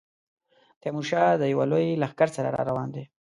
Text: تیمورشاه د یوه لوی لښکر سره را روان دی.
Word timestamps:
تیمورشاه 0.81 1.31
د 1.37 1.43
یوه 1.53 1.65
لوی 1.71 1.99
لښکر 2.01 2.29
سره 2.35 2.49
را 2.55 2.61
روان 2.69 2.89
دی. 2.95 3.03